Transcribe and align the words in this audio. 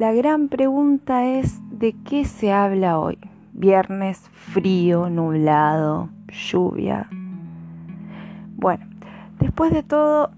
la 0.00 0.14
gran 0.14 0.48
pregunta 0.48 1.26
es 1.26 1.60
¿de 1.78 1.94
qué 2.04 2.24
se 2.24 2.54
habla 2.54 2.98
hoy? 2.98 3.18
Viernes 3.52 4.30
frío, 4.32 5.10
nublado, 5.10 6.08
lluvia. 6.28 7.06
Bueno, 8.56 8.86
después 9.40 9.70
de 9.74 9.82
todo, 9.82 10.30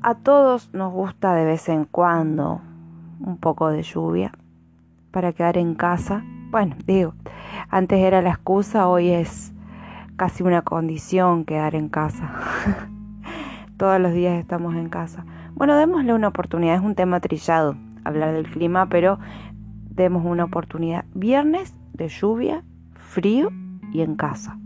a 0.00 0.14
todos 0.14 0.72
nos 0.72 0.94
gusta 0.94 1.34
de 1.34 1.44
vez 1.44 1.68
en 1.68 1.84
cuando 1.84 2.62
un 3.20 3.36
poco 3.36 3.68
de 3.68 3.82
lluvia 3.82 4.32
para 5.10 5.34
quedar 5.34 5.58
en 5.58 5.74
casa. 5.74 6.24
Bueno, 6.50 6.74
digo, 6.86 7.12
antes 7.68 7.98
era 7.98 8.22
la 8.22 8.30
excusa, 8.30 8.88
hoy 8.88 9.10
es 9.10 9.52
casi 10.16 10.42
una 10.42 10.62
condición 10.62 11.44
quedar 11.44 11.74
en 11.74 11.90
casa. 11.90 12.30
Todos 13.76 14.00
los 14.00 14.14
días 14.14 14.40
estamos 14.40 14.74
en 14.74 14.88
casa. 14.88 15.26
Bueno, 15.52 15.76
démosle 15.76 16.14
una 16.14 16.28
oportunidad, 16.28 16.76
es 16.76 16.82
un 16.82 16.94
tema 16.94 17.20
trillado 17.20 17.76
hablar 18.06 18.32
del 18.32 18.48
clima, 18.48 18.88
pero 18.88 19.18
demos 19.90 20.24
una 20.24 20.44
oportunidad. 20.44 21.04
Viernes 21.14 21.74
de 21.92 22.08
lluvia, 22.08 22.64
frío 22.94 23.50
y 23.92 24.02
en 24.02 24.16
casa. 24.16 24.58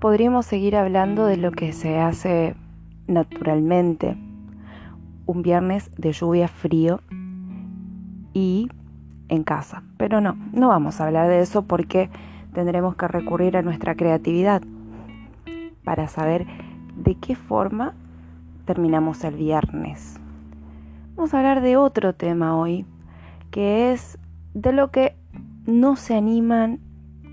Podríamos 0.00 0.46
seguir 0.46 0.76
hablando 0.76 1.26
de 1.26 1.36
lo 1.36 1.52
que 1.52 1.72
se 1.72 1.98
hace 1.98 2.54
naturalmente. 3.06 4.16
Un 5.26 5.42
viernes 5.42 5.90
de 5.96 6.12
lluvia, 6.12 6.48
frío 6.48 7.00
y 8.32 8.68
en 9.28 9.44
casa. 9.44 9.82
Pero 9.96 10.20
no, 10.20 10.36
no 10.52 10.68
vamos 10.68 11.00
a 11.00 11.06
hablar 11.06 11.28
de 11.28 11.40
eso 11.40 11.66
porque 11.66 12.08
tendremos 12.54 12.96
que 12.96 13.08
recurrir 13.08 13.56
a 13.56 13.62
nuestra 13.62 13.94
creatividad 13.94 14.62
para 15.84 16.08
saber 16.08 16.46
de 16.96 17.14
qué 17.16 17.34
forma 17.34 17.94
terminamos 18.70 19.24
el 19.24 19.34
viernes. 19.34 20.20
Vamos 21.16 21.34
a 21.34 21.38
hablar 21.38 21.60
de 21.60 21.76
otro 21.76 22.14
tema 22.14 22.56
hoy, 22.56 22.86
que 23.50 23.90
es 23.90 24.16
de 24.54 24.70
lo 24.70 24.92
que 24.92 25.16
no 25.66 25.96
se 25.96 26.14
animan 26.14 26.78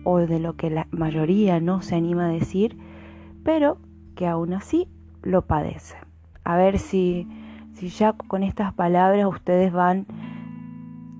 o 0.03 0.17
de 0.17 0.39
lo 0.39 0.55
que 0.55 0.71
la 0.71 0.87
mayoría 0.89 1.59
no 1.59 1.83
se 1.83 1.93
anima 1.93 2.25
a 2.25 2.29
decir, 2.29 2.75
pero 3.43 3.77
que 4.15 4.25
aún 4.25 4.51
así 4.51 4.87
lo 5.21 5.45
padece. 5.45 5.95
A 6.43 6.57
ver 6.57 6.79
si, 6.79 7.27
si 7.73 7.89
ya 7.89 8.13
con 8.13 8.41
estas 8.41 8.73
palabras 8.73 9.27
ustedes 9.27 9.71
van 9.71 10.07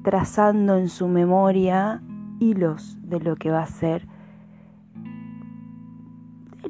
trazando 0.04 0.78
en 0.78 0.90
su 0.90 1.08
memoria 1.08 2.02
hilos 2.40 2.98
de 3.04 3.20
lo 3.20 3.36
que 3.36 3.52
va 3.52 3.62
a 3.62 3.68
ser 3.68 4.08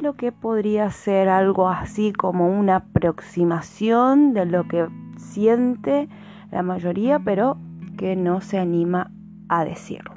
lo 0.02 0.16
que 0.16 0.32
podría 0.32 0.90
ser 0.92 1.30
algo 1.30 1.70
así 1.70 2.14
como 2.14 2.48
una 2.48 2.78
aproximación 2.78 4.34
de 4.34 4.46
lo 4.46 4.68
que 4.68 4.88
siente 5.18 6.08
la 6.52 6.64
mayoría, 6.64 7.20
pero 7.20 7.58
que 7.98 8.16
no 8.16 8.42
se 8.42 8.60
anima 8.60 9.12
a 9.50 9.66
decirlo. 9.66 10.14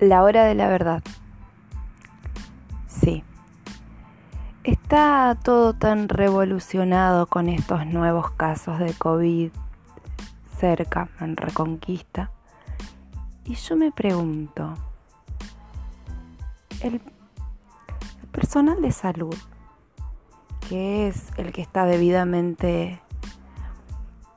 La 0.00 0.22
hora 0.22 0.44
de 0.44 0.54
la 0.54 0.68
verdad. 0.68 1.02
Está 4.88 5.36
todo 5.44 5.74
tan 5.74 6.08
revolucionado 6.08 7.26
con 7.26 7.50
estos 7.50 7.84
nuevos 7.84 8.30
casos 8.30 8.78
de 8.78 8.94
COVID 8.94 9.50
cerca, 10.58 11.10
en 11.20 11.36
Reconquista. 11.36 12.30
Y 13.44 13.54
yo 13.54 13.76
me 13.76 13.92
pregunto, 13.92 14.72
el, 16.80 17.02
personal 18.32 18.80
de 18.80 18.90
salud, 18.92 19.36
que 20.70 21.06
es 21.08 21.32
el 21.36 21.52
que 21.52 21.60
está 21.60 21.84
debidamente, 21.84 23.02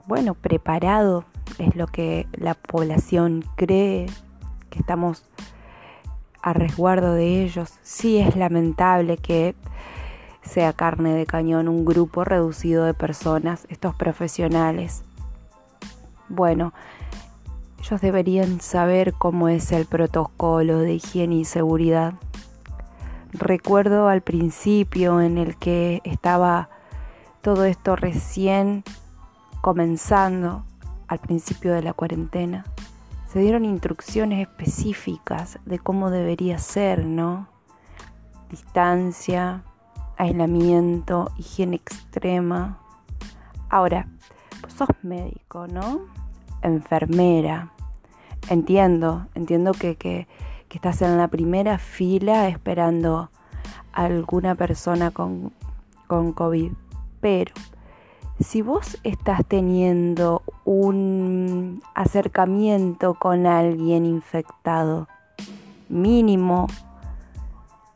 bueno, 0.06 0.34
preparado, 0.34 1.23
es 1.59 1.78
lo 1.78 1.88
que 1.88 2.28
la 2.34 2.56
población 2.56 3.45
cree, 3.56 4.07
que 4.69 4.79
estamos 4.79 5.23
a 6.41 6.51
resguardo 6.51 7.13
de 7.13 7.41
ellos. 7.41 7.79
Sí 7.84 8.17
es 8.17 8.35
lamentable 8.35 9.16
que 9.16 9.56
sea 10.41 10.74
carne 10.74 11.13
de 11.13 11.25
cañón 11.25 11.68
un 11.68 11.85
grupo 11.85 12.24
reducido 12.24 12.85
de 12.85 12.94
personas, 12.94 13.66
estos 13.69 13.96
profesionales. 13.96 15.03
Bueno, 16.29 16.74
ellos 17.79 18.02
deberían 18.02 18.62
saber 18.62 19.13
cómo 19.13 19.50
es 19.50 19.72
el 19.72 19.85
protocolo 19.85 20.79
de 20.79 20.94
higiene 20.96 21.35
y 21.35 21.46
seguridad. 21.46 22.13
Recuerdo 23.34 24.07
al 24.07 24.22
principio 24.22 25.22
en 25.22 25.38
el 25.38 25.57
que 25.57 26.02
estaba 26.03 26.69
todo 27.41 27.66
esto 27.66 27.96
recién 27.96 28.84
comenzando, 29.62 30.63
al 31.08 31.19
principio 31.19 31.73
de 31.73 31.81
la 31.81 31.94
cuarentena, 31.94 32.66
se 33.28 33.40
dieron 33.40 33.66
instrucciones 33.66 34.47
específicas 34.47 35.59
de 35.66 35.79
cómo 35.79 36.09
debería 36.09 36.58
ser, 36.58 37.06
¿no? 37.06 37.47
Distancia, 38.50 39.63
aislamiento, 40.22 41.32
higiene 41.36 41.78
extrema. 41.78 42.78
Ahora, 43.70 44.08
pues 44.62 44.74
sos 44.74 44.90
médico, 45.02 45.66
¿no? 45.66 46.02
Enfermera. 46.62 47.72
Entiendo, 48.48 49.26
entiendo 49.34 49.72
que, 49.72 49.96
que, 49.96 50.28
que 50.70 50.78
estás 50.78 51.02
en 51.02 51.18
la 51.18 51.28
primera 51.28 51.80
fila 51.80 52.48
esperando 52.48 53.32
a 53.94 54.04
alguna 54.04 54.54
persona 54.54 55.09
con, 55.09 55.54
con 56.06 56.34
COVID. 56.34 56.72
Pero 57.20 57.53
si 58.40 58.62
vos 58.62 59.00
estás 59.03 59.44
teniendo 59.48 60.44
un 60.66 61.82
acercamiento 61.96 63.16
con 63.16 63.48
alguien 63.48 64.06
infectado, 64.06 65.08
mínimo 65.90 66.68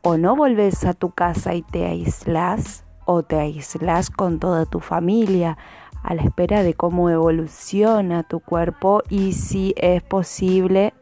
o 0.08 0.16
no 0.16 0.36
volvés 0.36 0.84
a 0.84 0.94
tu 0.94 1.10
casa 1.10 1.54
y 1.54 1.62
te 1.62 1.84
aislas 1.84 2.84
o 3.06 3.24
te 3.24 3.40
aislas 3.40 4.08
con 4.08 4.38
toda 4.38 4.64
tu 4.64 4.78
familia 4.78 5.58
a 6.04 6.14
la 6.14 6.22
espera 6.22 6.62
de 6.62 6.74
cómo 6.74 7.10
evoluciona 7.10 8.22
tu 8.22 8.38
cuerpo 8.38 9.02
y 9.10 9.32
si 9.32 9.74
es 9.76 10.04
posible, 10.04 10.94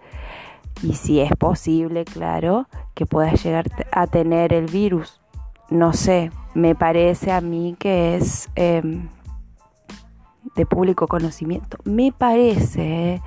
y 0.82 0.94
si 0.94 1.20
es 1.20 1.30
posible, 1.32 2.06
claro, 2.06 2.66
que 2.94 3.04
puedas 3.04 3.44
llegar 3.44 3.66
a 3.92 4.06
tener 4.06 4.54
el 4.54 4.70
virus. 4.70 5.20
No 5.68 5.92
sé, 5.92 6.30
me 6.54 6.74
parece 6.74 7.30
a 7.30 7.42
mí 7.42 7.76
que 7.78 8.16
es 8.16 8.48
em, 8.54 9.10
de 10.56 10.64
público 10.64 11.08
conocimiento. 11.08 11.76
Me 11.84 12.10
parece, 12.10 13.16
¿eh? 13.16 13.22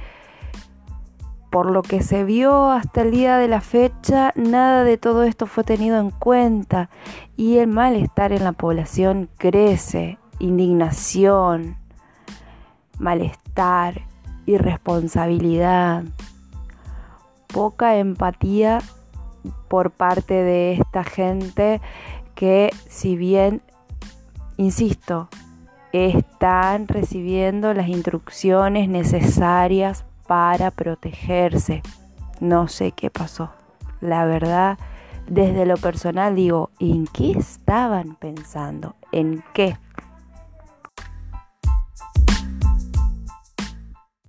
Por 1.58 1.72
lo 1.72 1.82
que 1.82 2.04
se 2.04 2.24
vio 2.24 2.70
hasta 2.70 3.02
el 3.02 3.10
día 3.10 3.40
de 3.40 3.48
la 3.48 3.62
fecha, 3.62 4.32
nada 4.36 4.84
de 4.84 5.00
todo 5.00 5.24
esto 5.24 5.48
fue 5.48 5.64
tenido 5.64 6.00
en 6.00 6.12
cuenta. 6.12 6.92
Y 7.36 7.58
el 7.58 7.68
malestar 7.68 8.32
en 8.32 8.44
la 8.44 8.52
población 8.52 9.28
crece, 9.40 10.20
indignación, 10.38 11.78
malestar, 13.00 14.04
irresponsabilidad, 14.46 16.04
poca 17.48 17.98
empatía 17.98 18.78
por 19.68 19.90
parte 19.90 20.36
de 20.36 20.74
esta 20.74 21.04
gente 21.04 21.82
que 22.36 22.70
si 22.88 23.16
bien, 23.16 23.64
insisto, 24.58 25.28
están 25.92 26.88
recibiendo 26.88 27.74
las 27.74 27.88
instrucciones 27.88 28.90
necesarias 28.90 30.06
para 30.28 30.72
protegerse. 30.72 31.82
No 32.40 32.68
sé 32.68 32.92
qué 32.92 33.10
pasó. 33.10 33.52
La 34.02 34.26
verdad, 34.26 34.78
desde 35.28 35.66
lo 35.66 35.78
personal 35.78 36.36
digo, 36.36 36.70
¿en 36.80 37.08
qué 37.08 37.32
estaban 37.32 38.16
pensando? 38.16 38.96
¿En 39.12 39.44
qué? 39.54 39.78